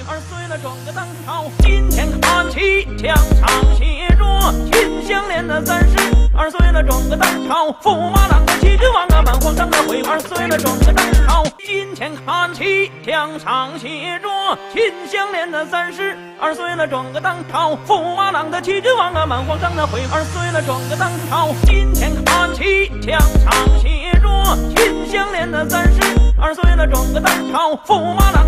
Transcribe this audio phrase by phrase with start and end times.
[6.83, 14.27] 撞个当朝，驸马郎的齐君王啊，满皇上的徽儿碎了；撞个当朝，金钱看起，墙上写着
[14.73, 24.29] “金项链”的三十二碎了；撞个当朝，驸马郎的齐君王啊，满皇上的徽儿碎了；撞个当朝，金钱看起，墙上写着
[24.75, 26.01] “金项链”的三十
[26.39, 28.40] 二碎了；撞个当朝，驸马郎。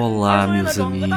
[0.00, 1.08] Olá, meus amigos.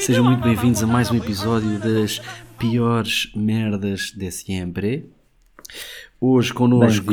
[0.00, 2.20] Sejam muito bem-vindos a mais um episódio das
[2.58, 5.10] piores merdas de sempre.
[6.20, 7.12] Hoje connosco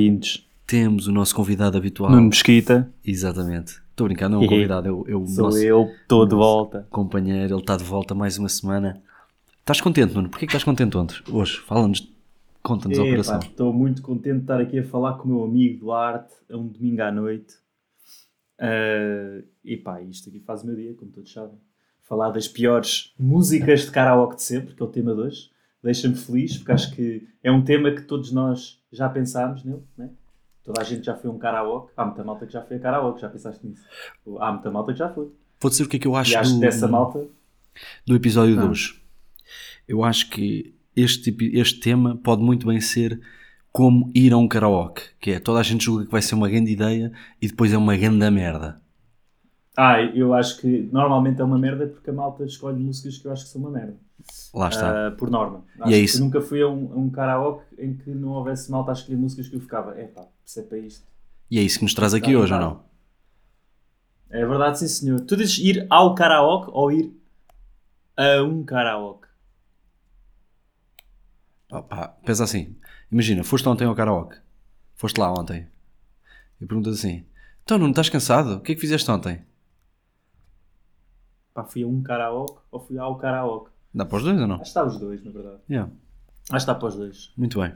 [0.66, 2.12] temos o nosso convidado habitual.
[2.12, 3.82] Nuno Mesquita, Exatamente.
[3.90, 6.34] Estou brincando, não é um convidado, é o, é o sou nosso eu, estou de
[6.34, 6.88] volta.
[6.90, 7.54] companheiro.
[7.54, 9.02] Ele está de volta mais uma semana.
[9.60, 10.30] Estás contente, Nuno?
[10.30, 11.18] Porquê que estás contente ontem?
[11.30, 11.60] Hoje?
[11.68, 12.08] Fala-nos,
[12.64, 13.40] conta-nos a operação.
[13.40, 16.68] Estou muito contente de estar aqui a falar com o meu amigo Duarte a um
[16.68, 17.56] domingo à noite.
[18.60, 21.58] Ah, e pá, isto aqui faz o meu dia, como todos sabem.
[22.04, 25.50] Falar das piores músicas de karaoke de sempre, que é o tema de hoje.
[25.84, 30.10] Deixa-me feliz, porque acho que é um tema que todos nós já pensámos nele, né?
[30.64, 31.92] Toda a gente já foi um karaoke.
[31.98, 33.84] Há muita malta que já foi a karaoke, já pensaste nisso?
[34.40, 35.32] Há muita malta que já foi.
[35.60, 37.26] Vou dizer o que é que eu acho, E acho do, dessa malta
[38.06, 38.70] do episódio de Ah.
[38.70, 39.02] hoje.
[39.88, 43.20] Eu acho que este, tipo- este tema pode muito bem ser
[43.72, 46.50] como ir a um karaoke, que é toda a gente julga que vai ser uma
[46.50, 47.12] grande ideia
[47.42, 48.82] e depois é uma grande merda.
[49.76, 53.32] Ah, eu acho que normalmente é uma merda porque a malta escolhe músicas que eu
[53.32, 53.96] acho que são uma merda.
[54.54, 55.08] Lá está.
[55.08, 55.64] Ah, por norma.
[55.78, 56.20] E Acho é que isso.
[56.20, 59.48] nunca fui a um, a um karaoke em que não houvesse malta a escolher músicas
[59.48, 59.98] que eu ficava.
[59.98, 61.06] É pá, isso é para isto.
[61.50, 62.84] E é isso que nos traz aqui Tá, hoje, ou não?
[64.30, 65.22] É verdade, sim senhor.
[65.22, 67.14] Tu dizes ir ao karaoke ou ir
[68.16, 69.28] a um karaoke?
[71.72, 72.76] Opa, pensa assim,
[73.10, 74.36] imagina, foste ontem ao karaoke,
[74.94, 75.68] foste lá ontem,
[76.60, 77.24] e perguntas assim,
[77.64, 78.56] então não estás cansado?
[78.56, 79.42] O que é que fizeste ontem?
[81.54, 83.72] Pá, fui a um karaoke ou fui ao karaoke?
[83.94, 84.56] Dá para os dois ou não?
[84.56, 85.58] Acho que está os dois, na verdade.
[85.70, 85.92] Yeah.
[86.44, 87.32] Acho que está para os dois.
[87.38, 87.74] Muito bem.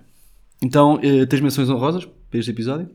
[0.61, 2.89] Então, eh, tens menções honrosas para este episódio?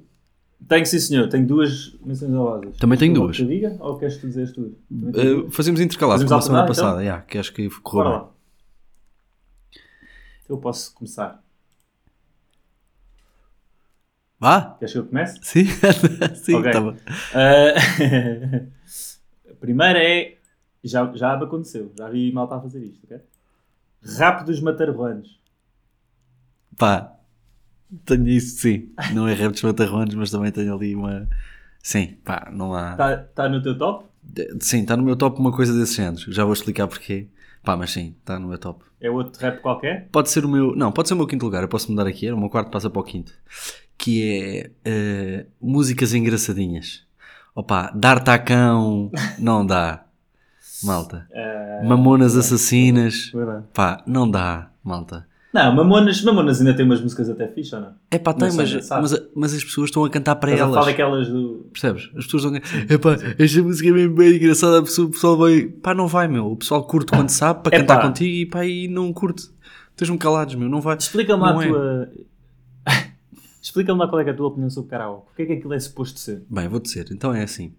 [0.69, 2.77] Tenho sim senhor, tenho duas menções honrosas.
[2.77, 3.37] Também tenho duas.
[3.37, 4.77] que diga ou queres que tu dizes tudo?
[4.91, 5.55] Duas.
[5.55, 6.75] fazemos intercalado, como a semana então?
[6.75, 8.28] passada, yeah, que acho que correu bem.
[10.50, 11.41] Eu posso começar.
[14.37, 14.75] Vá?
[14.81, 15.38] Queres que eu comece?
[15.43, 15.65] Sim,
[16.34, 16.72] sim, Ok.
[16.72, 16.91] tá bom.
[16.91, 18.66] Uh,
[19.53, 20.39] a primeira é.
[20.83, 23.21] Já, já aconteceu, já vi malta a fazer isto, ok?
[24.03, 25.39] Rap dos matarruanos.
[26.77, 27.16] Pá,
[28.06, 28.91] tenho isso sim.
[29.15, 31.28] Não é rap dos matarrones, mas também tenho ali uma.
[31.81, 32.93] Sim, pá, não há.
[32.93, 34.06] Está tá no teu top?
[34.60, 36.33] Sim, está no meu top uma coisa desse género.
[36.33, 37.28] Já vou explicar porquê.
[37.62, 38.84] Pá, mas sim, está no meu top.
[39.00, 40.09] É outro rap qualquer?
[40.10, 40.75] Pode ser o meu.
[40.75, 41.62] Não, pode ser o meu quinto lugar.
[41.62, 42.26] Eu posso mudar aqui.
[42.26, 43.32] Era o meu quarto, passa para o quinto.
[43.97, 44.91] Que é.
[44.91, 47.04] eh, músicas engraçadinhas.
[47.54, 49.10] Opa, dar tacão.
[49.38, 50.04] Não dá.
[50.82, 51.28] Malta.
[51.31, 53.32] Uh, Mamonas assassinas.
[53.75, 55.27] Pá, não dá, malta.
[55.53, 57.94] Não, Mamonas, Mamonas ainda tem umas músicas até fixe ou não?
[58.11, 60.87] É pá, tem, mas, mas, mas as pessoas estão a cantar para Estás elas.
[60.87, 61.66] daquelas do.
[61.72, 62.09] Percebes?
[62.16, 65.62] As pessoas estão a Epá, esta música é bem, bem engraçada, pessoa- o pessoal vai.
[65.62, 66.47] Pá, não vai, meu.
[66.53, 67.94] O pessoal curte quando sabe para Epá.
[67.94, 69.50] cantar contigo e pá, e não curte.
[69.91, 70.69] Estejam calados, meu.
[70.69, 70.97] Não vai.
[70.97, 71.69] Explica-me lá a é.
[71.69, 72.09] tua.
[73.60, 75.33] Explica-me lá qual é, é a tua opinião sobre karaoke.
[75.33, 76.43] O que é que aquilo é suposto ser?
[76.49, 77.09] Bem, vou dizer.
[77.10, 77.75] Então é assim.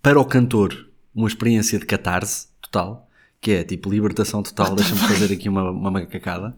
[0.00, 3.08] Para o cantor, uma experiência de catarse total,
[3.40, 4.74] que é tipo libertação total.
[4.74, 6.56] Deixa-me fazer aqui uma, uma macacada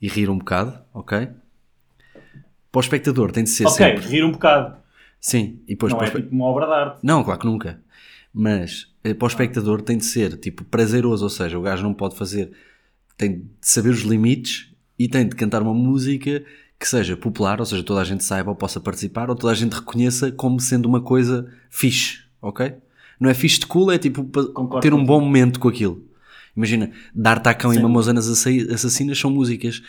[0.00, 1.28] e rir um bocado, ok?
[2.70, 4.06] Para o espectador tem de ser ok, sempre.
[4.06, 4.76] rir um bocado.
[5.20, 6.98] Sim, e depois não é espe- tipo uma obra de arte.
[7.02, 7.80] Não, claro que nunca.
[8.32, 11.92] Mas eh, para o espectador tem de ser tipo prazeroso, ou seja, o gajo não
[11.92, 12.52] pode fazer,
[13.18, 16.42] tem de saber os limites e tem de cantar uma música
[16.78, 19.56] que seja popular, ou seja, toda a gente saiba ou possa participar, ou toda a
[19.56, 22.72] gente reconheça como sendo uma coisa fixe, ok?
[23.18, 26.02] Não é fixe de cool, é tipo Concordo ter um bom momento com aquilo.
[26.56, 28.16] Imagina, Dar Tacão e Sim.
[28.18, 29.82] Assa- Assassinas são músicas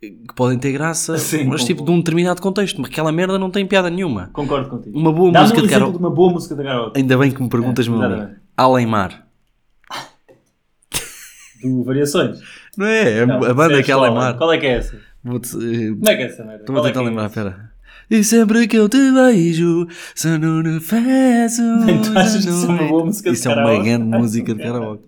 [0.00, 1.92] que podem ter graça, Sim, mas tipo de concordo.
[1.92, 4.30] um determinado contexto, mas aquela merda não tem piada nenhuma.
[4.32, 4.98] Concordo contigo.
[4.98, 6.56] Uma boa música um de de uma boa música.
[6.96, 8.30] Ainda bem que me perguntas, É, meu amigo.
[8.56, 9.26] Além Mar.
[11.62, 12.38] Do Variações.
[12.76, 13.18] Não é?
[13.20, 14.20] é Não, a banda é que Além escola.
[14.32, 14.36] Mar.
[14.38, 14.98] Qual é que é essa?
[15.22, 16.62] Vou-te, eh, Como é que é essa merda?
[16.62, 17.72] Estou a é tentar é lembrar, espera.
[18.10, 21.62] E sempre que eu te beijo, só não me faço.
[22.02, 24.62] Tu achas que isso é uma boa música de Isso é uma grande música de
[24.62, 25.04] karaoke.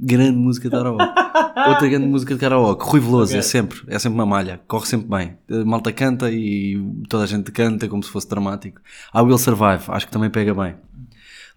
[0.00, 1.04] Grande música de karaoke.
[1.68, 2.84] Outra grande música de karaoke.
[2.84, 3.38] Rui Veloso, Ok.
[3.38, 4.60] é sempre, é sempre uma malha.
[4.68, 5.38] Corre sempre bem.
[5.50, 8.80] A malta canta e toda a gente canta como se fosse dramático.
[9.14, 10.76] I Will Survive, acho que também pega bem.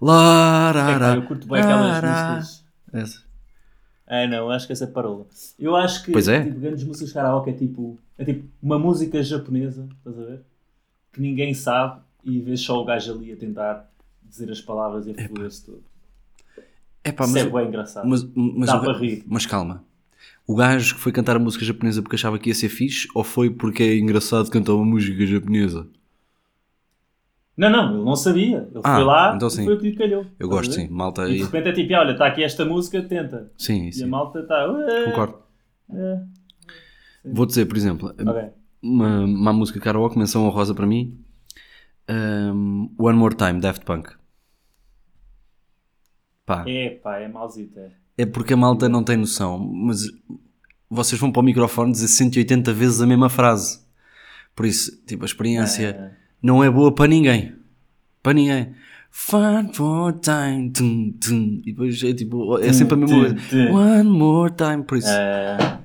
[0.02, 2.66] Lá, É, pá, ra, eu curto bem aquelas músicas.
[2.92, 3.22] Essa.
[4.08, 5.26] Ah, não, acho que essa é parola.
[5.60, 6.44] Eu acho que Pois é.
[6.44, 10.42] tipo, grandes músicas de karaoke é tipo, é tipo uma música japonesa, estás a ver?
[11.14, 13.90] Que ninguém sabe e vês só o gajo ali a tentar
[14.28, 15.84] dizer as palavras e a foder-se todo.
[17.04, 18.08] Epá, Isso mas, é bem engraçado.
[18.08, 19.24] mas, mas, Dá para rir.
[19.28, 19.84] mas calma.
[20.46, 23.24] O gajo que foi cantar a música japonesa porque achava que ia ser fixe ou
[23.24, 25.88] foi porque é engraçado cantar uma música japonesa?
[27.56, 28.68] Não, não, ele não sabia.
[28.72, 29.64] Ele Ah, foi lá então e sim.
[29.66, 30.22] foi o que lhe calhou.
[30.40, 30.88] Eu Estás gosto ver?
[30.88, 31.38] sim, malta E aí.
[31.38, 33.52] de repente é tipo, olha, está aqui esta música, tenta.
[33.58, 34.06] Sim, E a sim.
[34.08, 34.72] malta está.
[34.72, 35.36] "Ué, Concordo.
[35.94, 36.20] é."
[37.24, 38.44] Vou dizer, por exemplo, Ok.
[38.82, 41.18] uma, uma música karaoke, menção honrosa para mim.
[42.10, 44.10] um, One More Time, Daft Punk.
[46.46, 47.80] Pá, É, pá, é mauzito.
[47.80, 47.92] É.
[48.20, 50.10] é porque a malta não tem noção, mas
[50.90, 53.80] vocês vão para o microfone dizer 180 vezes a mesma frase.
[54.56, 57.56] Por isso, tipo, a experiência não é boa para ninguém.
[58.22, 58.74] Para ninguém.
[59.34, 60.72] One more time.
[60.72, 61.62] Tum, tum.
[61.66, 63.36] E depois é tipo, é sempre a mesma coisa.
[63.72, 64.84] One more time.
[64.84, 65.80] Por isso, É,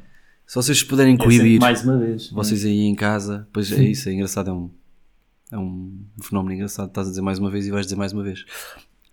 [0.47, 2.31] se vocês puderem é coibir mais uma vez.
[2.31, 4.71] vocês aí em casa, pois é isso, é engraçado, é um,
[5.53, 5.93] é um
[6.23, 6.89] fenómeno engraçado.
[6.89, 8.45] Estás a dizer mais uma vez e vais dizer mais uma vez.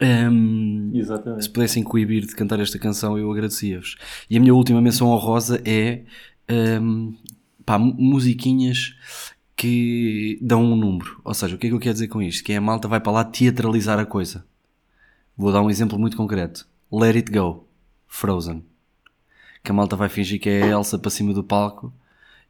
[0.04, 1.44] Ehm, Exatamente.
[1.44, 3.96] se pudessem coibir de cantar esta canção, eu agradecia-vos.
[4.30, 6.04] E a minha última menção honrosa é
[6.48, 7.14] ehm,
[7.66, 8.96] pá, mu- musiquinhas
[9.56, 11.20] que dão um número.
[11.24, 12.44] Ou seja, o que é que eu quero dizer com isto?
[12.44, 14.46] Que é a malta vai para lá teatralizar a coisa.
[15.38, 16.68] Vou dar um exemplo muito concreto.
[16.92, 17.66] Let It Go,
[18.08, 18.64] Frozen.
[19.64, 21.94] Que a malta vai fingir que é a Elsa para cima do palco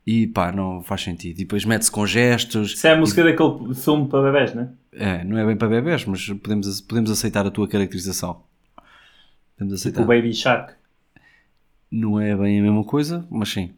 [0.05, 1.37] e pá, não faz sentido.
[1.39, 2.73] E depois mete-se com gestos.
[2.73, 4.69] Isso é a música daquele filme para bebés, não é?
[4.95, 8.41] É, não é bem para bebés, mas podemos, podemos aceitar a tua caracterização.
[9.57, 10.01] Podemos aceitar.
[10.01, 10.73] Tipo o Baby Shark.
[11.91, 13.71] Não é bem a mesma coisa, mas sim.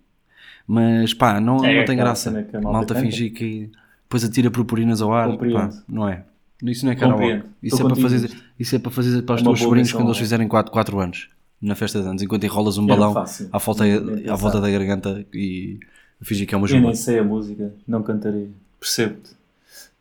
[0.67, 2.29] Mas pá, não, É, não tem aquela graça.
[2.29, 3.69] a malta malta fingir que
[4.03, 5.37] depois atira purpurinas ao ar.
[5.37, 6.23] Pá, não é.
[6.63, 7.21] Isso não é karaoke.
[7.21, 7.45] Compreendo.
[7.61, 10.17] Isso é, para fazer, isso é para fazer para os É teus sobrinhos quando eles
[10.17, 10.21] é.
[10.21, 11.29] fizerem 4, 4 anos.
[11.61, 13.15] Na festa de anos, enquanto enrolas um balão
[13.51, 13.83] à volta,
[14.29, 15.79] à volta da garganta e
[16.21, 16.81] fingir que é uma Eu juba.
[16.87, 18.49] nem sei a música, não cantaria.
[18.79, 19.31] Percebo-te.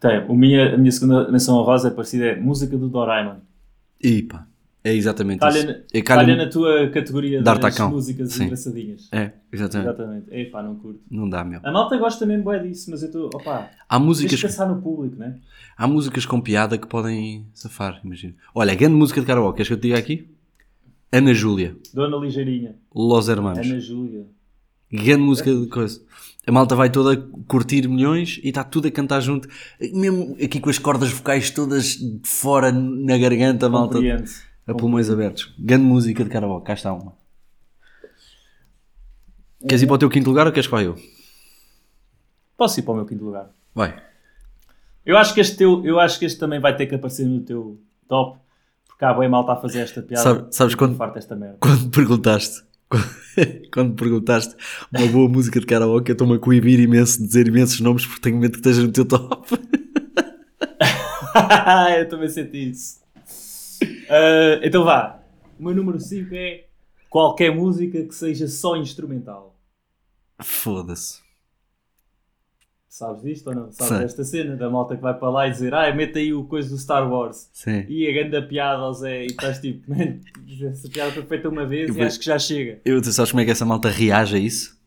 [0.01, 3.37] Tem, o minha, a minha segunda menção honrosa é parecida, é música do Doraemon.
[4.03, 4.47] E pá,
[4.83, 5.67] é exatamente Calha, isso.
[5.67, 7.91] na- É, calha- na tua categoria das D'Artacão.
[7.91, 8.45] músicas Sim.
[8.45, 9.09] engraçadinhas.
[9.11, 9.89] É, exatamente.
[9.89, 10.51] Exatamente.
[10.53, 11.01] Não curto.
[11.11, 11.61] Não dá, meu.
[11.63, 14.83] A malta gosta mesmo bué disso, mas eu estou, opá, Há músicas, de pensar no
[14.83, 15.39] público, né?
[15.77, 18.35] há músicas com piada que podem safar, imagina.
[18.55, 20.29] Olha, grande música de karaoke, queres que eu te diga aqui?
[21.11, 23.67] Ana Júlia, Dona Ligeirinha, Los Hermanos.
[23.67, 24.27] Ana Júlia.
[25.03, 26.01] Grande música de coisa.
[26.47, 27.17] A malta vai toda
[27.49, 29.49] curtir milhões e está tudo a cantar junto.
[29.93, 33.95] Mesmo aqui com as cordas vocais todas de fora na garganta, a malta.
[33.95, 34.31] Compreende.
[34.67, 35.53] A pulmões abertos.
[35.59, 37.13] Grande música de karaoke, cá está uma.
[39.67, 40.95] Queres ir para o teu quinto lugar ou queres que vá eu?
[42.57, 43.51] Posso ir para o meu quinto lugar?
[43.75, 44.01] Vai.
[45.05, 47.41] Eu acho que este teu, eu acho que este também vai ter que aparecer no
[47.41, 48.39] teu top,
[48.87, 50.23] porque há bem mal está a fazer esta piada.
[50.23, 51.59] Sabe- sabes quando- esta merda.
[51.61, 52.64] Quando perguntaste,
[53.73, 54.55] quando perguntaste
[54.93, 58.23] uma boa música de karaoke, eu estou-me a coibir imenso de dizer imensos nomes porque
[58.23, 59.55] tenho medo que esteja no teu top.
[61.99, 63.01] eu também senti isso.
[64.09, 65.21] Ah, então vá.
[65.59, 66.65] O meu número 5 é
[67.09, 69.57] qualquer música que seja só instrumental.
[70.43, 71.24] Foda-se.
[72.95, 73.73] Sabes disto ou não?
[73.73, 73.99] Sabes Sei.
[73.99, 76.69] desta cena da malta que vai para lá e dizer ah, mete aí o coisa
[76.69, 77.51] do Star Wars.
[77.53, 77.85] Sim.
[77.89, 80.21] E a grande piada ao Zé e estás tipo, man,
[80.71, 82.79] essa piada foi feita uma vez Eu e acho que já chega.
[82.85, 84.79] Eu, tu sabes como é que essa malta reage a isso?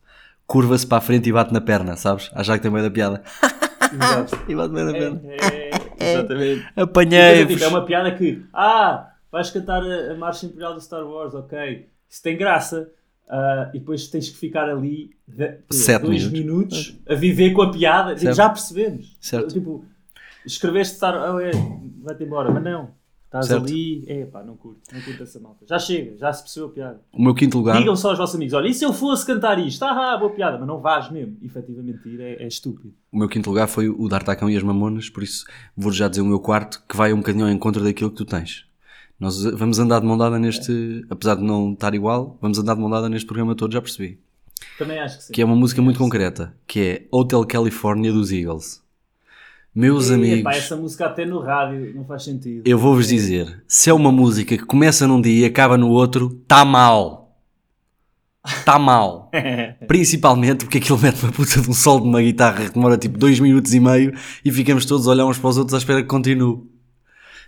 [0.46, 2.30] Curva-se para a frente e bate na perna, sabes?
[2.32, 3.22] Achar que tem meio da piada.
[3.92, 4.38] Exato.
[4.48, 5.20] E bate meio da perna.
[5.24, 6.66] É, é, exatamente.
[6.74, 10.80] Depois é, tipo, é uma piada que, ah, vais cantar a, a marcha imperial do
[10.80, 12.90] Star Wars, ok, isso tem graça.
[13.28, 16.86] Ah, e depois tens que ficar ali de, Sete dois minutos.
[16.88, 17.00] minutos.
[17.08, 18.14] a viver com a piada.
[18.14, 19.16] Tipo, já percebemos.
[19.20, 19.52] Certo.
[19.52, 19.84] Tipo,
[20.46, 21.50] escreveste Star oh, é,
[22.02, 22.96] vai-te embora, mas não.
[23.28, 23.64] Estás Certo.
[23.64, 25.66] ali, é pá, não curto, não curto essa malta.
[25.68, 27.00] Já chega, já se percebeu a piada.
[27.12, 27.76] O meu quinto lugar.
[27.76, 29.82] Digam só aos vossos amigos: olha, e se eu fosse cantar isto?
[29.84, 31.36] Ah, boa piada, mas não vás mesmo.
[31.42, 32.94] Efetivamente, ir é, é estúpido.
[33.12, 35.44] O meu quinto lugar foi o D'Artacão e as Mamonas, por isso
[35.76, 38.24] vou já dizer o meu quarto, que vai um bocadinho ao encontro daquilo que tu
[38.24, 38.64] tens.
[39.18, 42.80] Nós vamos andar de mão dada neste, apesar de não estar igual, vamos andar de
[42.80, 44.20] mão dada neste programa todo, já percebi.
[44.78, 45.32] Também acho que sim.
[45.32, 48.82] Que é uma música muito concreta, que é Hotel California dos Eagles.
[49.74, 52.62] Meus Ih, amigos, pá, essa música até no rádio não faz sentido.
[52.64, 56.38] eu vou-vos dizer, se é uma música que começa num dia e acaba no outro,
[56.42, 57.36] está mal.
[58.46, 59.30] está mal.
[59.86, 63.18] Principalmente porque aquilo mete uma puta de um sol de uma guitarra que demora tipo
[63.18, 66.02] 2 minutos e meio e ficamos todos a olhar uns para os outros à espera
[66.02, 66.58] que continue.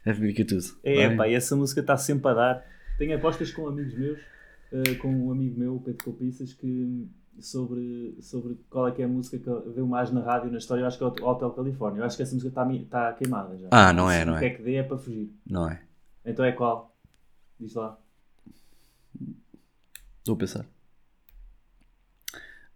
[0.05, 0.65] É fica tudo.
[0.83, 2.67] É, Bem, pá, e essa música está sempre a dar.
[2.99, 4.21] Tenho apostas com amigos meus,
[4.73, 9.05] eh, com um amigo meu, o Pedro Copiças, que sobre, sobre qual é que é
[9.05, 10.83] a música que deu mais na rádio na história.
[10.83, 12.01] Eu acho que é o Hotel Califórnia.
[12.01, 13.69] Eu acho que essa música está, está queimada já.
[13.71, 14.41] Ah, não é, Se não o é.
[14.41, 15.31] que é que dê é para fugir.
[15.47, 15.83] Não é?
[16.25, 16.95] Então é qual?
[17.59, 17.99] Diz lá.
[20.29, 20.67] A pensar.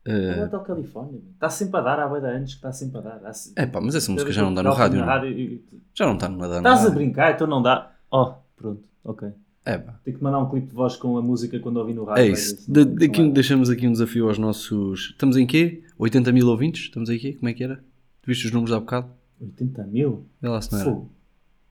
[0.06, 1.20] É Eh, Hotel Califórnia.
[1.32, 3.32] Está sempre a dar, há de anos que está sempre a dar.
[3.32, 5.24] Se- É pá, mas essa música já não dá no rádio, não.
[5.26, 6.94] e- e- Já não está numa dá Estás a rádio.
[6.96, 7.90] brincar, então não dá.
[8.10, 9.28] Oh, pronto, ok.
[9.64, 9.98] É pá.
[10.04, 12.22] Tenho que mandar um clipe de voz com a música quando ouvi no rádio.
[12.22, 12.56] É isso.
[12.62, 13.30] se De- não vai.
[13.32, 15.10] deixamos aqui um desafio aos nossos.
[15.12, 15.82] Estamos em quê?
[15.98, 16.82] 80 mil ouvintes?
[16.82, 17.32] Estamos aqui?
[17.32, 17.76] Como é que era?
[18.20, 19.08] Tu viste os números há bocado?
[19.40, 20.26] 80 mil?
[20.42, 21.00] Vê lá se não era.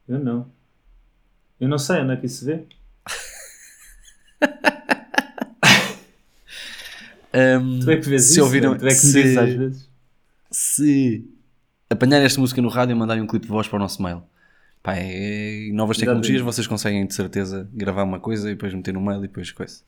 [0.07, 0.47] Eu não.
[1.59, 2.65] Eu não sei onde é que isso se vê.
[7.33, 8.43] Ahm, Tu é que vês se isso?
[8.43, 9.89] ouviram, tu é que me se, dizes às vezes.
[10.51, 11.27] se
[11.89, 14.23] apanhar esta música no rádio e mandarem um clipe de voz para o nosso mail.
[14.81, 19.01] Pá, é, novas tecnologias, vocês conseguem de certeza gravar uma coisa e depois meter no
[19.01, 19.81] mail e depois coisa.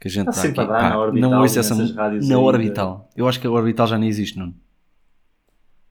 [0.00, 0.72] Que a gente Está está sempre aqui.
[0.72, 3.10] dar na Pá, Orbital, não ouço essa rádios na aí, orbital.
[3.16, 4.54] Eu acho que a orbital já nem existe, não.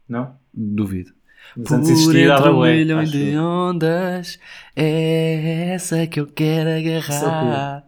[0.07, 0.35] Não?
[0.53, 1.13] Duvido.
[1.55, 4.39] Mas antes existia entre um milhão de ondas,
[4.75, 7.85] é essa que eu quero agarrar.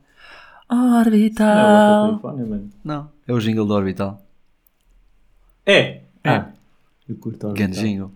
[0.72, 2.22] Não é Orbital.
[2.24, 2.70] mano.
[2.84, 4.22] Não, é o jingle da Orbital.
[5.66, 5.80] É.
[6.24, 6.30] É.
[6.30, 6.46] Ah,
[7.10, 7.84] eu curto a Grande Orbital.
[7.84, 8.12] jingle.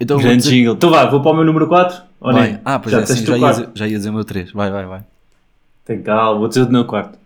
[0.00, 0.74] Então, Grande dizer- jingle.
[0.74, 2.02] Então vá, vou para o meu número 4?
[2.20, 2.52] Ou Vai.
[2.52, 2.60] nem?
[2.64, 4.24] Ah, pois já é, sim, tens já, o ia dizer, já ia dizer o meu
[4.24, 4.52] 3.
[4.52, 5.02] Vai, vai, vai.
[5.84, 7.18] Tem calma, vou dizer o meu quarto.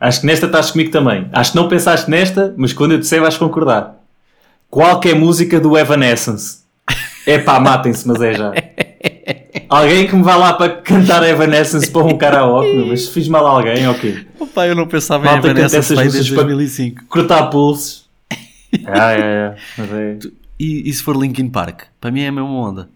[0.00, 1.28] Acho que nesta estás comigo também.
[1.32, 3.96] Acho que não pensaste nesta, mas quando eu disser vais concordar.
[4.70, 6.62] Qualquer música do Evanescence.
[7.26, 8.52] É pá, matem-se, mas é já.
[9.74, 13.50] Alguém que me vá lá para cantar Evanescence para um karaoke, mas fiz mal a
[13.50, 14.26] alguém, ok.
[14.38, 17.04] Opa, eu não pensava Malta em músicas desde para- 2005.
[17.08, 18.04] Cortar pulsos.
[18.86, 20.18] Ah, é, é, mas é.
[20.58, 21.82] E, e se for Linkin Park?
[22.00, 22.88] Para mim é a mesma onda.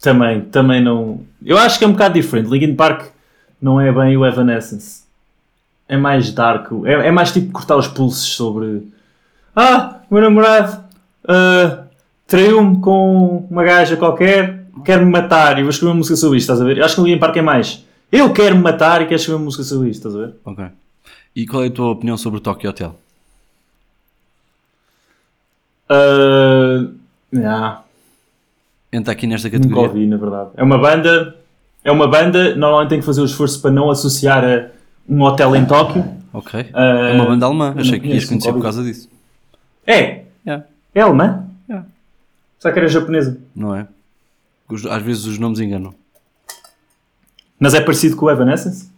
[0.00, 1.20] Também, também não.
[1.44, 2.48] Eu acho que é um bocado diferente.
[2.48, 3.06] Linkin Park
[3.60, 5.02] não é bem o Evanescence.
[5.88, 6.68] É mais dark.
[6.84, 8.86] É, é mais tipo cortar os pulsos sobre.
[9.56, 10.84] Ah, meu namorado
[11.26, 11.84] ah,
[12.26, 16.60] traiu-me com uma gaja qualquer, quer-me matar e vou escrever uma música sobre isto, estás
[16.60, 16.78] a ver?
[16.78, 17.84] Eu acho que o Linkin Park é mais.
[18.10, 20.34] Eu quero-me matar e quero escrever uma música sobre isto, estás a ver?
[20.44, 20.64] Ok.
[21.34, 22.96] E qual é a tua opinião sobre o Tokyo Hotel?
[25.88, 26.86] Ah,
[27.34, 27.82] yeah.
[28.92, 29.88] Entra aqui nesta Nunca categoria.
[29.88, 30.50] ouvi, na verdade.
[30.56, 31.36] É uma banda.
[31.84, 34.70] É uma banda, normalmente tem que fazer o esforço para não associar a
[35.08, 36.04] um hotel em Tóquio.
[36.32, 36.70] Ok.
[36.72, 37.74] Ah, é uma banda alemã.
[37.76, 39.08] Achei que ias conhecer nunca por causa disso.
[39.86, 40.24] É?
[40.46, 40.64] Yeah.
[40.94, 41.44] É alemã?
[41.68, 41.86] Yeah.
[42.58, 43.38] Só que era japonesa.
[43.54, 43.86] Não é?
[44.90, 45.94] Às vezes os nomes enganam.
[47.58, 48.90] Mas é parecido com o Evanescence?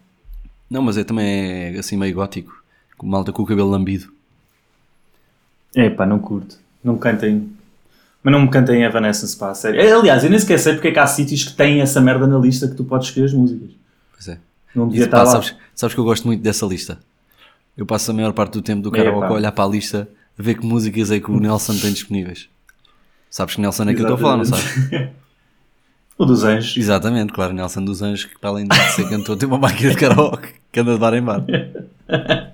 [0.69, 2.63] Não, mas é também é assim meio gótico.
[2.97, 4.13] Com malta com o cabelo lambido.
[5.75, 6.59] É pá, não curto.
[6.83, 7.51] Não me cantem.
[8.23, 9.81] Mas não me cantem Evanescence, pá, a sério.
[9.81, 12.27] É, Aliás, eu nem sequer sei porque é que há sítios que têm essa merda
[12.27, 13.71] na lista que tu podes escolher as músicas.
[14.13, 14.39] Pois é.
[14.75, 15.31] Não devia Isso, estar pá, lá.
[15.31, 16.99] sabes, sabes que eu gosto muito dessa lista.
[17.77, 20.43] Eu passo a maior parte do tempo do karaoke a olhar para a lista a
[20.43, 22.49] ver que músicas é que o Nelson tem disponíveis.
[23.31, 24.65] Sabes que Nelson é que eu estou a falar, não sabes?
[26.19, 26.77] O dos anjos.
[26.77, 29.97] Exatamente, claro, Nelson dos Anjos, que para além de ser cantor, tem uma máquina de
[29.97, 31.45] karaoke que anda de bar em bar.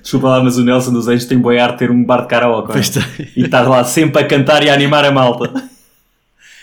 [0.00, 2.28] Desculpa lá, mas o Nelson dos Anjos tem boi ar de ter um bar de
[2.28, 2.72] karaoke.
[2.78, 3.28] é?
[3.36, 5.52] E estar lá sempre a cantar e a animar a malta.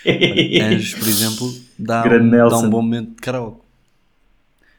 [0.06, 3.60] Anjos, por exemplo, dá um, dá um bom momento de karaoke.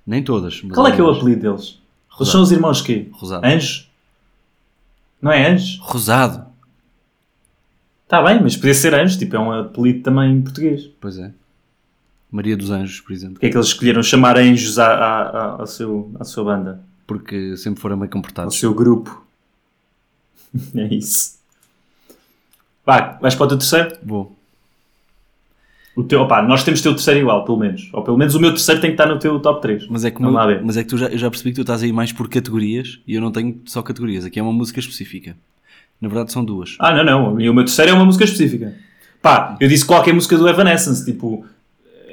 [0.05, 0.61] Nem todas.
[0.63, 1.61] mas Qual é que é o apelido deles?
[1.61, 2.31] Eles Rosado.
[2.31, 3.07] são os irmãos quê?
[3.11, 3.45] Rosado.
[3.45, 3.87] Anjos?
[5.21, 5.77] Não é anjos?
[5.79, 6.45] Rosado.
[8.03, 10.89] Está bem, mas podia ser anjos, tipo, é um apelido também em português.
[10.99, 11.31] Pois é.
[12.31, 13.33] Maria dos Anjos, por exemplo.
[13.35, 16.81] Porque é que eles escolheram chamar anjos à, à, à, seu, à sua banda?
[17.05, 18.57] Porque sempre foram Ao comportados.
[18.57, 19.25] seu grupo?
[20.75, 21.35] é isso.
[22.85, 23.97] Vá, vais para o teu terceiro?
[24.03, 24.35] Vou.
[25.95, 27.89] O teu, opá, nós temos o terceiro igual, pelo menos.
[27.91, 29.87] Ou pelo menos o meu terceiro tem que estar no teu top 3.
[29.89, 30.31] Mas é que, o meu-
[30.63, 32.99] mas é que tu já, eu já percebi que tu estás aí mais por categorias
[33.05, 34.23] e eu não tenho só categorias.
[34.23, 35.35] Aqui é uma música específica.
[35.99, 36.77] Na verdade são duas.
[36.79, 37.41] Ah, não, não.
[37.41, 38.73] E o meu terceiro é uma música específica.
[39.21, 41.45] Pá, eu disse qualquer música do Evanescence, tipo,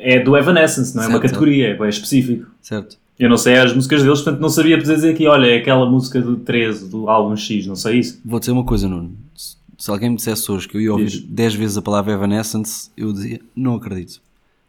[0.09, 1.31] é do Evanescence, não é uma Certo.
[1.31, 2.47] categoria, é, específico.
[2.63, 2.97] Certo?
[3.19, 5.85] Eu não sei as músicas deles, portanto não sabia poder dizer aqui, olha, é aquela
[5.85, 8.19] música do 13, do álbum X, não sei isso.
[8.25, 9.15] Vou dizer uma coisa, Nuno.
[9.35, 11.21] Se, alguém me dissesse hoje que eu ia ouvir Diz.
[11.21, 14.21] 10 vezes a palavra Evanescence, eu dizia, não acredito.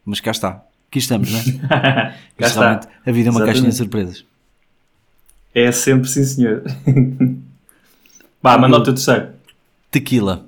[0.04, 0.62] Mas cá está.
[0.90, 2.16] Aqui estamos, não é?
[2.38, 2.82] Cá está.
[3.06, 3.76] a vida é uma caixinha de Exatamente.
[3.76, 4.26] surpresas.
[5.56, 6.64] É sempre sim, senhor.
[8.44, 9.30] Vá, manda o teu terceiro.
[9.90, 10.46] Tequila.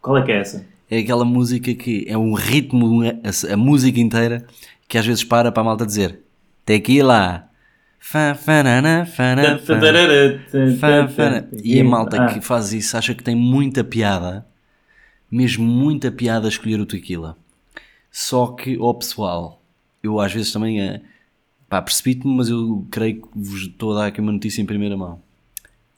[0.00, 0.71] Qual é que é essa?
[0.94, 4.44] É aquela música que é um ritmo, a, a música inteira,
[4.86, 6.18] que às vezes para para a malta dizer
[6.66, 7.48] Tequila.
[7.98, 9.34] Fã, fanana, fã.
[11.08, 11.48] Fã.
[11.64, 14.44] E a malta Ah, que faz isso acha que tem muita piada,
[15.30, 17.38] mesmo muita piada a escolher o tequila.
[18.10, 19.62] Só que, ó pessoal,
[20.02, 21.00] eu às vezes também é.
[21.70, 24.94] Pá, percebi-me, mas eu creio que vos estou a dar aqui uma notícia em primeira
[24.94, 25.22] mão.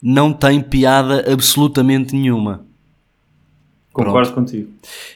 [0.01, 2.65] Não tem piada absolutamente nenhuma.
[4.03, 4.69] Concordo contigo.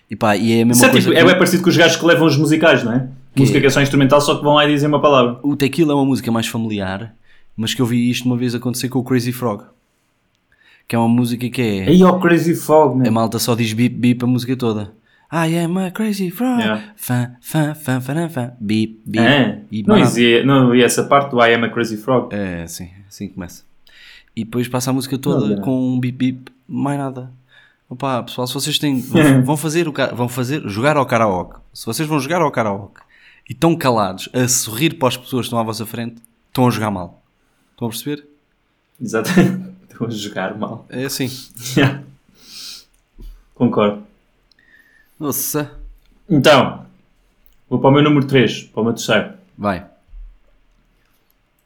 [0.09, 1.09] E pá, e é a mesma Isso é, coisa.
[1.09, 3.07] tipo, que- é parecido com os gajos que levam os musicais, não é?
[3.35, 5.39] Que- Música que é só instrumental, só que vão lá e dizem uma palavra.
[5.43, 7.13] O Tequila é uma música mais familiar,
[7.55, 9.63] mas que eu vi isto uma vez acontecer com o Crazy Frog.
[10.87, 11.87] Que é uma música que é.
[11.87, 13.11] Aí, ó, Crazy Fog, A man.
[13.11, 14.91] malta só diz bip bip a música toda.
[15.31, 16.59] I am a crazy frog.
[16.59, 16.83] Yeah.
[16.95, 18.51] Fã, fã, fã, fã, fã.
[18.59, 19.19] Bip, bip.
[19.23, 19.59] É.
[19.71, 22.33] E Não, havia, não essa parte do I am a Crazy Frog.
[22.33, 23.63] É, sim, assim começa.
[24.35, 25.61] E depois passa a música Não, toda não.
[25.61, 27.31] com um bip bip, mais nada.
[27.89, 29.01] Opa, pessoal, se vocês têm.
[29.43, 31.59] Vão, fazer o vão fazer jogar ao karaoke.
[31.73, 33.01] Se vocês vão jogar ao karaoke
[33.49, 36.69] e estão calados a sorrir para as pessoas que estão à vossa frente, estão a
[36.69, 37.23] jogar mal.
[37.71, 38.27] Estão a perceber?
[39.01, 39.69] Exatamente.
[39.89, 40.85] Estou a jogar mal.
[40.87, 41.29] É assim.
[43.55, 44.03] Concordo.
[45.19, 45.71] Nossa.
[46.29, 46.85] Então,
[47.67, 49.33] vou para o meu número 3, para o meu terceiro.
[49.57, 49.85] Vai.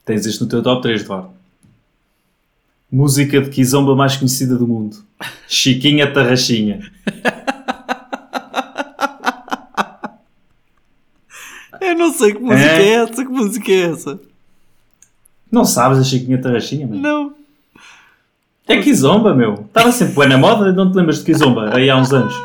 [0.06, 1.32] Tens este no teu top 3, Eduardo.
[2.93, 4.97] Música de Kizomba mais conhecida do mundo.
[5.47, 6.79] Chiquinha Tarraxinha.
[11.81, 13.25] Eu não sei que música é, essa.
[13.25, 14.19] Que música é essa?
[15.51, 17.01] Não sabes a Chiquinha Tarraxinha, mano?
[17.01, 17.33] Não.
[18.67, 19.65] É Kizomba, meu.
[19.65, 22.35] Estava sempre bem na moda, não te lembras de Kizomba, aí há uns anos.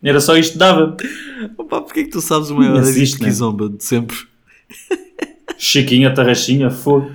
[0.00, 0.96] Era só isto que dava.
[1.58, 3.28] Opa, porquê que tu sabes o maior isto, de né?
[3.28, 4.16] Kizomba de sempre?
[5.58, 7.10] Chiquinha Tarraxinha, fogo.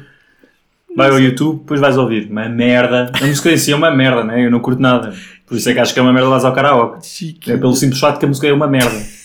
[0.96, 2.30] Vai ao YouTube, depois vais ouvir.
[2.30, 3.12] Uma merda.
[3.20, 4.46] A música em si é uma merda, né?
[4.46, 5.16] Eu não curto nada.
[5.46, 7.06] Por isso é que acho que é uma merda vais ao karaoke.
[7.06, 7.56] Chiquinha.
[7.56, 9.04] É pelo simples fato que a música é uma merda.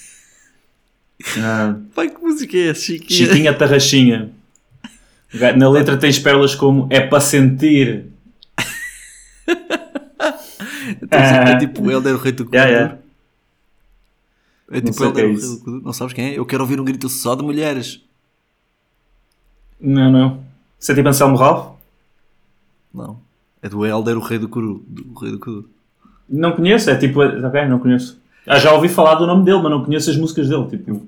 [1.36, 2.80] Ah, Pai, que música é essa?
[2.80, 3.26] Chiquinha.
[3.26, 4.30] Chiquinha Tarraxinha.
[5.56, 8.06] Na letra tens pérolas como é para sentir.
[11.02, 12.48] Então, É tipo o Helder o Rei do.
[12.54, 12.98] Yeah, yeah.
[14.70, 15.80] É tipo é Helder o Rei do.
[15.82, 16.38] Não sabes quem é?
[16.38, 18.00] Eu quero ouvir um grito só de mulheres.
[19.80, 20.47] Não, não.
[20.86, 21.76] É tipo Anselmo Ralph?
[22.94, 23.18] Não.
[23.62, 24.84] É do Helder o Rei do Kuduro.
[24.86, 25.68] Do Rei do Kuduro.
[26.28, 27.20] Não conheço, é tipo.
[27.20, 28.20] Ok, não conheço.
[28.46, 30.66] Ah, já ouvi falar do nome dele, mas não conheço as músicas dele.
[30.68, 31.04] Tipo, é Eu vou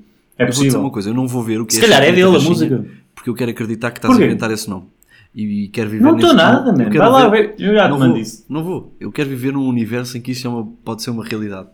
[0.46, 0.80] dizer possível.
[0.80, 1.11] uma coisa.
[1.11, 2.85] Eu não vou ver o que Se é calhar é dele a música.
[3.14, 4.87] Porque eu quero acreditar que estás a inventar esse nome.
[5.35, 6.90] E quero viver Não estou nada, mano.
[6.90, 7.54] Vai lá ver-.
[7.59, 8.44] Eu já te Não mando vou, isso.
[8.48, 8.92] não vou.
[8.98, 11.68] Eu quero viver num universo em que isso é uma- pode ser uma realidade.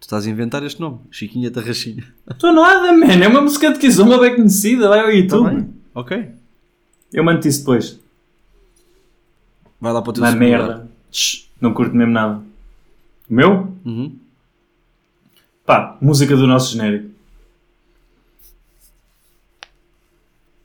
[0.00, 0.98] Tu estás a inventar este nome.
[1.10, 2.04] Chiquinha Tarraxinha.
[2.30, 3.04] Estou nada, mano.
[3.24, 4.88] É uma música de Kizomba bem conhecida.
[4.88, 5.50] Vai ao Tá YouTube.
[5.50, 5.68] bem.
[5.94, 6.26] Ok.
[7.12, 7.98] Eu mando isso depois.
[9.80, 10.66] Vai lá para o teu Uma segundo lugar.
[10.68, 10.88] merda.
[11.12, 12.42] Shhh, não curto mesmo nada.
[13.28, 13.74] O meu?
[13.84, 14.18] Uhum.
[15.64, 17.10] Pá, música do nosso genérico.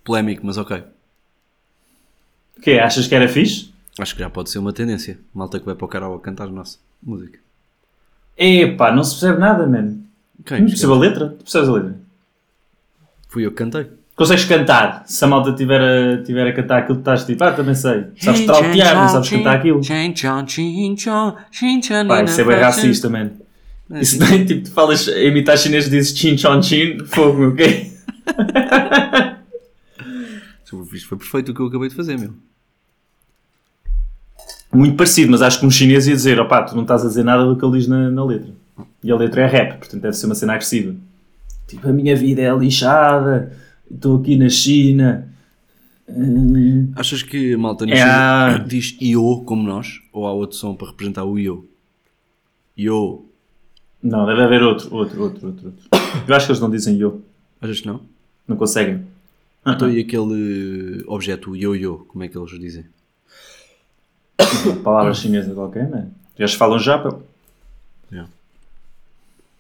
[0.04, 0.84] Polémico, mas ok.
[2.58, 2.72] O quê?
[2.80, 3.72] Achas que era fixe?
[4.00, 5.20] Acho que já pode ser uma tendência.
[5.34, 7.40] Malta que vai para o karaoke cantar a nossa música.
[8.38, 10.04] Epá, não se percebe nada, mano.
[10.46, 10.62] Quem?
[10.62, 11.30] Não percebo a letra?
[11.30, 12.00] Tu percebes a letra?
[13.28, 13.90] Fui eu que cantei.
[14.22, 15.04] Consegues cantar?
[15.08, 18.06] Se a malta tiver a, tiver a cantar aquilo que estás tipo, ah, também sei.
[18.20, 19.84] Sabes trautear, não sabes cantar aquilo.
[22.08, 23.32] Pá, isso é bem racista, mano.
[24.00, 27.92] Isso não é tipo, tu falas, a imitar chinês dizes chin chon chin, fogo, ok?
[30.94, 32.32] Isto foi perfeito o que eu acabei de fazer, meu.
[34.72, 37.24] Muito parecido, mas acho que um chinês ia dizer, opá, tu não estás a dizer
[37.24, 38.52] nada do que ele diz na, na letra.
[39.04, 40.94] E a letra é rap, portanto deve ser uma cena agressiva.
[41.68, 43.52] Tipo, a minha vida é lixada,
[43.94, 45.28] estou aqui na China.
[46.10, 50.02] Hum, Achas que a malta na É China diz IO como nós?
[50.12, 51.68] Ou há outro som para representar o IO?
[52.78, 53.26] IO.
[54.04, 55.90] Não, deve haver outro, outro, outro, outro, outro.
[56.28, 57.22] Eu acho que eles não dizem yo,
[57.62, 58.02] Achas que não?
[58.48, 59.06] não conseguem.
[59.66, 62.86] Então e aquele objeto, o yo-yo, como é que eles dizem?
[64.84, 66.12] Palavra chinesa qualquer, mano.
[66.38, 67.22] Eles falam japa.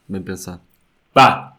[0.09, 0.59] Bem pensado.
[1.13, 1.50] Pá,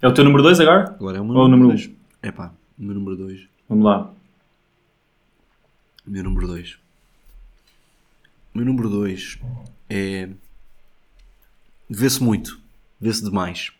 [0.00, 0.90] é o teu número 2 agora?
[0.90, 1.98] Agora é o meu Ou o número número 2.
[2.22, 3.48] É pá, o meu número 2.
[3.68, 4.12] Vamos lá.
[6.06, 6.78] O meu número 2.
[8.54, 9.38] O meu número 2
[9.90, 10.28] é.
[11.90, 12.60] Vê-se muito.
[13.00, 13.72] Vê-se demais.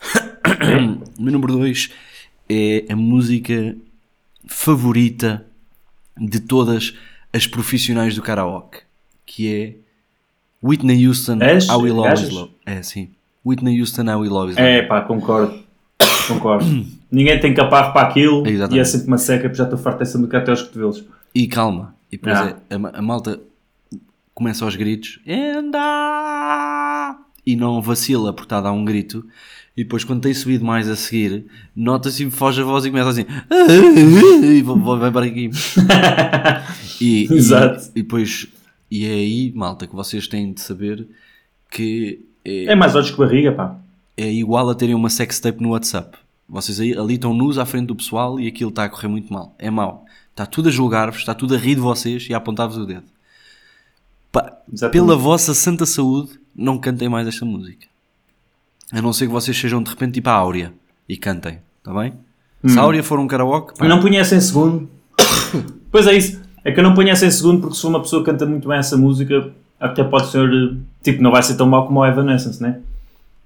[1.18, 1.90] o meu número 2
[2.48, 3.76] é a música
[4.46, 5.46] favorita
[6.16, 6.94] de todas
[7.32, 8.80] as profissionais do karaoke.
[9.24, 9.76] Que é
[10.62, 11.68] Whitney Houston, És?
[11.68, 12.30] I Will Always?
[12.30, 12.52] Love.
[12.64, 13.15] É, sim.
[13.46, 14.60] Whitney Houston, Will Always Love.
[14.60, 15.58] É pá, concordo.
[16.28, 16.64] Concordo.
[17.10, 18.76] Ninguém tem caparro para aquilo Exatamente.
[18.76, 21.04] e é sempre uma seca, porque já estou farto dessa música até aos cotovelos.
[21.34, 21.94] E calma.
[22.10, 22.56] E depois Ah.
[22.68, 23.40] é, a, a malta
[24.34, 25.20] começa aos gritos.
[25.26, 27.14] And I...
[27.46, 29.24] e não vacila porque está a dar um grito.
[29.76, 31.44] E depois, quando tem subido mais a seguir,
[31.76, 33.26] nota-se e foge a voz e começa assim.
[34.42, 35.50] E vai para aqui.
[37.00, 37.90] E, e- Exato.
[37.94, 38.46] E, depois,
[38.90, 41.06] e é aí, malta, que vocês têm de saber
[41.70, 43.76] que é, É mais olhos que barriga, pá.
[44.16, 46.16] é igual a terem uma sextape no WhatsApp.
[46.48, 49.32] Vocês aí, ali estão nus à frente do pessoal e aquilo está a correr muito
[49.32, 49.54] mal.
[49.58, 50.04] É mau.
[50.30, 53.04] Está tudo a julgar-vos, está tudo a rir de vocês e a apontar-vos o dedo.
[54.30, 54.52] Pá,
[54.92, 57.86] pela vossa santa saúde, não cantem mais esta música.
[58.92, 60.72] A não ser que vocês sejam de repente tipo a Áurea
[61.08, 62.12] e cantem, está bem?
[62.64, 64.88] Se a Áurea for um karaoke, pá, Eu não punha essa em segundo.
[65.90, 66.40] pois é isso.
[66.64, 68.44] É que eu não ponho essa em segundo porque se for uma pessoa que canta
[68.44, 72.06] muito bem essa música, até pode ser, tipo, não vai ser tão mau como o
[72.06, 72.80] Evanescence, né?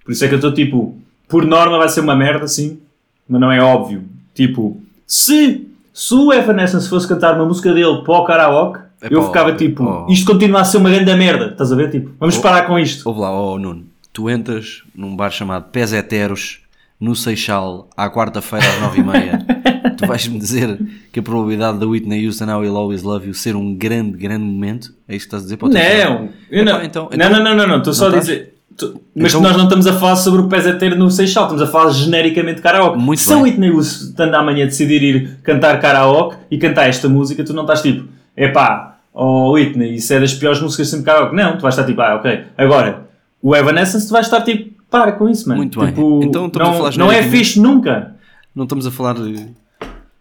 [0.05, 0.97] Por isso é que eu estou tipo,
[1.29, 2.81] por norma vai ser uma merda, sim,
[3.29, 4.05] mas não é óbvio.
[4.35, 9.23] Tipo, se, se o Evanescence fosse cantar uma música dele para o karaoke, É eu
[9.23, 10.07] ficava oh, tipo, oh.
[10.11, 11.90] isto continua a ser uma grande merda, estás a ver?
[11.90, 13.09] Tipo, vamos parar com isto.
[13.09, 16.61] ouve lá, oh Nuno, tu entras num bar chamado Pés Heteros,
[16.99, 19.47] no Seixal, à quarta-feira às nove e meia.
[20.00, 20.78] tu vais-me dizer
[21.12, 24.44] que a probabilidade da Whitney Houston Now Will Always Love You ser um grande, grande
[24.44, 25.58] momento, é isso que estás a dizer?
[25.60, 28.54] Não, eu não, Epá, então- não, então- não, não, não, não, estou só a dizer.
[28.76, 31.44] tu- mas Então- nós não estamos a falar sobre o pés a ter no Seixal,
[31.44, 32.98] estamos a falar genericamente de karaoke.
[32.98, 33.44] Muito Se a bem.
[33.44, 38.08] Whitney Houston amanhã decidir ir cantar karaoke e cantar esta música, tu não estás tipo,
[38.36, 41.36] epá, oh Whitney, isso é das piores músicas sempre de karaoke.
[41.36, 42.44] Não, tu vais estar tipo, ah, ok.
[42.56, 43.06] Agora,
[43.42, 45.58] o Evanescence, tu vais estar tipo, para com isso, mano.
[45.60, 45.88] Muito bem.
[45.88, 48.16] Tipo, Então estamos a não, não é fixe nunca.
[48.54, 49.46] Não estamos a falar de-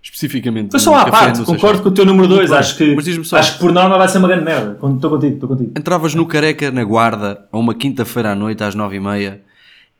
[0.02, 0.72] especificamente.
[0.72, 2.40] Foi só à parte, concordo com o teu número 2.
[2.40, 2.60] Muito bem.
[2.60, 4.72] Acho que, Mas acho que por norma vai ser uma grande merda.
[4.74, 5.72] Estou contigo, estou contigo.
[5.78, 9.42] Entravas no Careca, na Guarda, a uma quinta-feira à noite, às nove e meia,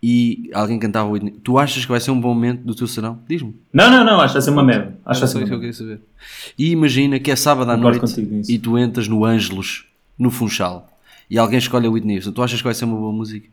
[0.02, 1.32] e alguém cantava Whitney.
[1.44, 3.20] Tu achas que vai ser um bom momento do teu serão?
[3.28, 3.54] Diz-me.
[3.74, 4.98] Não, não, não, acho que vai ser uma merda.
[5.06, 6.02] Acho que vai ser isso que eu queria saber.
[6.58, 9.86] E imagina que é sábado à Concordo noite e tu entras no Ângelos,
[10.18, 10.90] no Funchal,
[11.30, 12.32] e alguém escolhe a Whitney Houston.
[12.32, 13.48] Tu achas que vai ser uma boa música?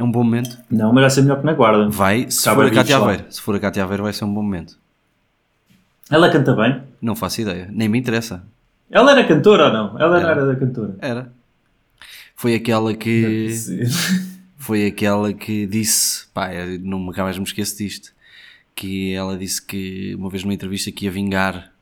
[0.00, 0.58] É um bom momento?
[0.70, 1.90] Não, mas vai ser melhor que na guarda.
[1.90, 2.96] Vai, se for a Cátia.
[2.96, 3.24] Aveiro.
[3.28, 4.78] Se for a Cátia Aveiro vai ser um bom momento.
[6.10, 6.82] Ela canta bem.
[7.02, 7.68] Não faço ideia.
[7.70, 8.42] Nem me interessa.
[8.90, 10.00] Ela era cantora ou não?
[10.00, 10.30] Ela Era.
[10.30, 10.96] era da cantora.
[11.02, 11.30] Era.
[12.34, 13.50] Foi aquela que...
[13.50, 13.80] Sim.
[14.56, 16.48] foi aquela que disse, pá,
[16.80, 18.14] não nunca mais me esqueço disto,
[18.74, 21.72] que ela disse que uma vez numa entrevista que ia vingar,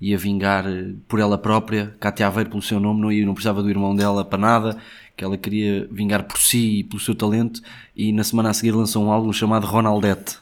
[0.00, 3.62] ia vingar eh, por ela própria, Cátia Aveiro pelo seu nome, não, ia, não precisava
[3.62, 4.76] do irmão dela para nada,
[5.18, 7.60] que ela queria vingar por si e pelo seu talento,
[7.96, 10.38] e na semana a seguir lançou um álbum chamado Ronaldette.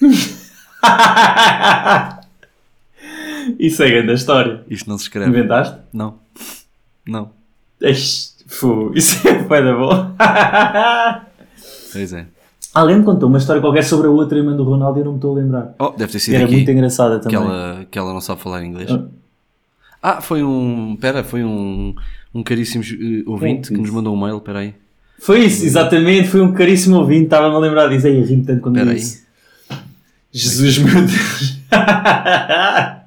[3.58, 4.62] Isso é grande a história.
[4.70, 5.28] Isto não se escreve.
[5.28, 5.76] Inventaste?
[5.92, 6.20] Não.
[7.04, 7.32] Não.
[8.46, 10.14] Fu, Isso é foi da boa.
[11.92, 12.26] Pois é.
[12.72, 15.12] Alguém me contou uma história qualquer sobre a outra irmã do Ronaldo e eu não
[15.12, 15.74] me estou a lembrar.
[15.80, 17.38] Oh, deve ter sido era aqui muito engraçada que também.
[17.38, 18.88] ela, que ela não sabe falar inglês.
[18.92, 19.02] Ah.
[20.02, 20.96] Ah, foi um.
[20.96, 21.94] Pera, foi um,
[22.34, 24.40] um caríssimo eh, ouvinte Quem que nos mandou um mail.
[24.40, 24.74] Pera aí.
[25.18, 26.28] Foi isso, exatamente.
[26.28, 27.24] Foi um caríssimo ouvinte.
[27.24, 28.06] Estava-me a lembrar disso.
[28.06, 28.96] Aí, rimo tanto quando Espera aí.
[28.98, 29.24] disse.
[30.32, 31.58] Jesus, meu Deus.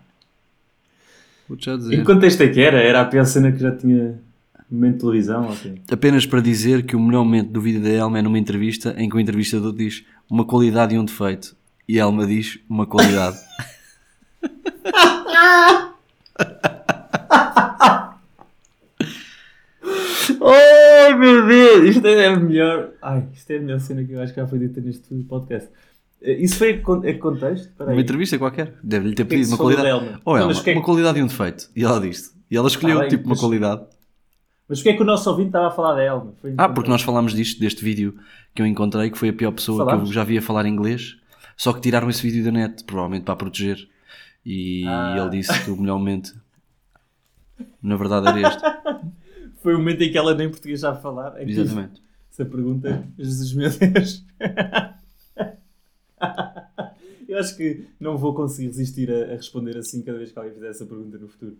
[1.48, 1.94] Vou-te já dizer.
[1.94, 2.82] em que contexto é que era?
[2.82, 4.20] Era a pior cena que já tinha
[4.70, 5.50] momento de televisão?
[5.50, 5.82] ok.
[5.92, 9.08] Apenas para dizer que o melhor momento do vídeo da Elma é numa entrevista em
[9.08, 11.56] que o entrevistador diz uma qualidade e um defeito.
[11.88, 13.38] E a Elma diz uma qualidade.
[20.40, 21.96] Oh meu Deus!
[21.96, 22.92] Isto é a melhor.
[23.02, 25.70] Ai, isto é a melhor cena que eu acho que já foi dita neste podcast.
[26.22, 26.72] Eh, Isso foi
[27.04, 27.70] é contexto?
[27.70, 27.96] Espera aí.
[27.98, 28.74] uma entrevista qualquer.
[28.84, 29.84] Deve-lhe ter que que pedido uma qualidade.
[29.88, 30.22] da Elma?
[30.26, 31.70] Oh, Não, Elma, mas o que é que- uma qualidade e um defeito.
[31.76, 32.34] E ela disse.
[32.50, 33.82] E ela escolheu Ah, bem, tipo uma mas- qualidade.
[34.70, 36.34] Mas porquê é que o nosso ouvinte estava a falar da Elma?
[36.58, 38.16] Ah, porque nós falámos disto, deste vídeo
[38.56, 40.10] que eu encontrei, que foi a pior pessoa que Falámos?
[40.10, 41.18] eu já via falar inglês.
[41.58, 43.78] Só que tiraram esse vídeo da net, provavelmente para a proteger.
[44.46, 45.16] E Ah.
[45.18, 46.32] ele disse que o melhor momento,
[47.82, 48.62] na verdade, era este.
[49.64, 51.40] Foi o momento em que ela nem português já falar.
[51.40, 52.04] É Exatamente.
[52.30, 54.26] Essa pergunta, Jesus meu Deus.
[57.30, 60.54] eu acho que não vou conseguir resistir a, a responder assim cada vez que alguém
[60.54, 61.58] fizer essa pergunta no futuro.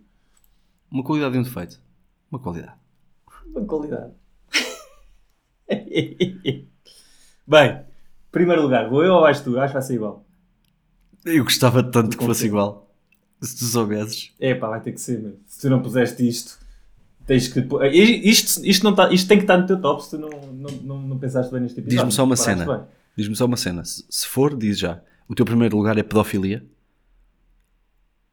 [0.90, 1.80] Uma qualidade e um defeito.
[2.30, 2.74] Uma qualidade.
[3.46, 4.12] Uma qualidade.
[7.46, 7.80] Bem,
[8.30, 9.58] primeiro lugar, vou eu ou vais tu?
[9.58, 10.26] Acho que vai ser igual.
[11.24, 12.94] Eu gostava tanto que fosse igual.
[13.40, 14.34] Se tu soubesses.
[14.38, 15.38] É pá, vai ter que ser, meu.
[15.46, 16.62] Se tu não puseste isto,
[17.26, 17.62] tens que.
[17.62, 20.28] pôr- Isto, isto, não tá, isto tem que estar no teu top se tu não,
[20.30, 21.98] não, não, não pensaste bem neste episódio.
[21.98, 22.88] Diz-me só uma cena.
[23.16, 23.82] Diz-me só uma cena.
[23.84, 25.00] Se for, diz já.
[25.28, 26.64] O teu primeiro lugar é pedofilia?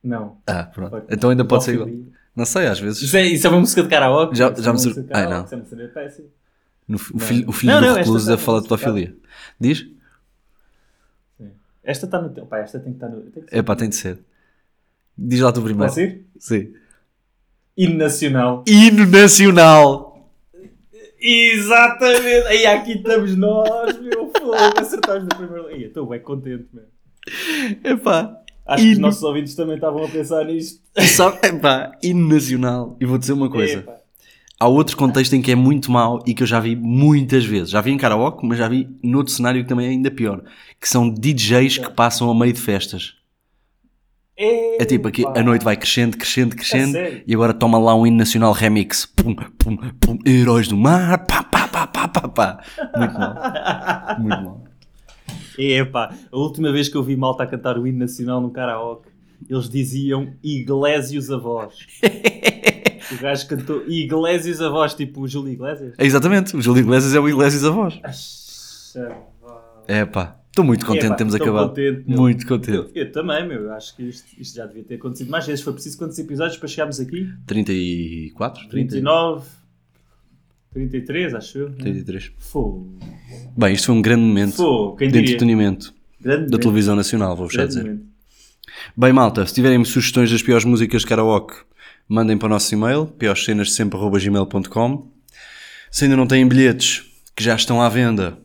[0.04, 0.38] Não.
[0.47, 1.04] Ah, pronto.
[1.10, 1.89] Então ainda pode ser igual.
[2.36, 3.01] Não sei, às vezes.
[3.01, 4.36] Isso é, isso é uma música de karaoke?
[4.38, 5.99] Já- Isso já é me uma sur- música de Ai, karaoke, não.
[5.99, 6.21] É.
[6.88, 9.15] No- o filho, o filho Não, do não, recluso tá- deve falar de tá- pedofilia.
[9.60, 9.88] Diz?
[11.38, 11.51] Sim.
[11.84, 12.45] Esta está no teu.
[12.45, 13.21] Pá, esta tem que estar no.
[13.21, 13.58] Tem que ser.
[13.58, 14.19] É pá, tem de ser.
[15.17, 15.88] Diz lá tu primeiro.
[15.89, 16.25] Posso ir?
[16.39, 16.73] Sim.
[17.84, 18.63] Hino nacional.
[18.67, 20.30] Hino Nacional.
[21.20, 22.48] Exatamente!
[22.48, 24.54] Aí aqui estamos nós, meu fogo!
[24.78, 25.67] Acertámos no primeiro.
[25.67, 26.84] Aí, estou bem contente, meu.
[27.84, 28.38] Epá.
[28.65, 30.82] Acho que os hino- nossos ouvintes também estavam a pensar nisto.
[31.15, 32.98] Só, epá, hino nacional.
[33.00, 33.80] E vou dizer uma coisa.
[33.80, 33.96] Epá.
[34.60, 37.72] Há outro contexto em que é muito mau e que eu já vi muitas vezes.
[37.72, 40.44] Já vi em karaoke, mas já vi noutro cenário que também é ainda pior.
[40.80, 43.15] Que são DJs que passam a meio de festas.
[44.43, 46.93] É tipo, aqui a noite vai crescendo, crescendo, crescendo.
[46.93, 47.23] sério?
[47.27, 49.06] E agora toma lá um hino nacional remix.
[49.06, 51.25] Pum, pum, pum, Heróis do Mar.
[51.25, 52.63] Pá, pá, pá, pá, pá, pá.
[52.97, 53.36] Muito mal.
[54.19, 54.63] Muito mal.
[55.58, 59.10] Epá, a última vez que eu vi malta a cantar o hino nacional no karaoke,
[59.47, 61.75] eles diziam Iglésios Avós.
[63.12, 65.93] o gajo cantou Iglésios Avós, tipo o Júlio Iglesias.
[65.97, 66.56] É exatamente.
[66.56, 67.99] O Júlio Iglesias é o Iglesias a voz.
[69.88, 70.40] É pá.
[70.52, 71.70] Estou muito contente termos estou acabado.
[71.70, 72.76] contente, muito contente.
[72.78, 73.62] Eu, eu também, meu.
[73.62, 75.64] eu Acho que isto, isto já devia ter acontecido mais vezes.
[75.64, 77.30] Foi preciso quantos episódios para chegarmos aqui?
[77.48, 78.68] 34?
[78.68, 78.90] 30?
[78.92, 79.46] 39,
[80.74, 81.72] 33, acho eu.
[81.72, 82.34] 33.
[82.38, 83.00] Fogo.
[83.56, 85.22] Bem, isto foi um grande momento Fogo, de diria?
[85.22, 87.84] entretenimento Grande da momento, televisão nacional, vou-vos já dizer.
[87.84, 88.06] momento.
[88.98, 91.56] Bem, malta, se tiverem sugestões das piores músicas de karaoke,
[92.10, 95.08] mandem para o nosso e-mail, piorcenas.sempre.gmail.com
[95.90, 98.38] Se ainda não têm bilhetes, que já estão à venda,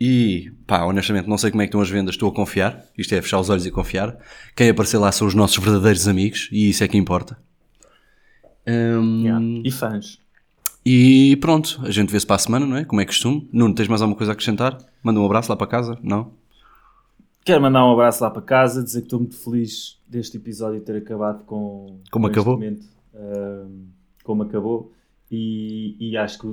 [0.00, 3.14] e pá, honestamente não sei como é que estão as vendas, estou a confiar, isto
[3.14, 4.16] é fechar os olhos e confiar,
[4.54, 7.38] quem aparecer lá são os nossos verdadeiros amigos, e isso é que importa.
[8.66, 9.44] Hum, Yeah.
[9.64, 10.18] E fãs.
[10.84, 12.84] E pronto, a gente vê-se para a semana, não é?
[12.84, 13.48] Como é costume.
[13.52, 14.78] Nuno, tens mais alguma coisa a acrescentar?
[15.02, 15.98] Manda um abraço lá para casa?
[16.02, 16.32] Não?
[17.44, 20.96] Quero mandar um abraço lá para casa, dizer que estou muito feliz deste episódio ter
[20.96, 22.60] acabado com Como com acabou.
[23.14, 23.84] ahm,
[24.22, 24.92] como acabou
[25.30, 26.46] e, e acho que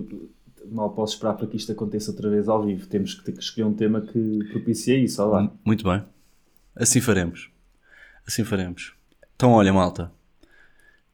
[0.71, 2.88] mal posso esperar para que isto aconteça outra vez ao vivo.
[2.88, 5.52] Temos que ter que escolher um tema que propicie isso, olha lá.
[5.63, 6.04] Muito bem.
[6.76, 7.49] Assim faremos.
[8.28, 8.93] Assim faremos.
[9.36, 10.12] Então, olha, malta.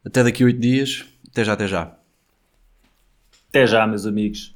[0.05, 1.05] Até daqui a oito dias.
[1.27, 1.97] Até já, até já.
[3.49, 4.55] Até já, meus amigos.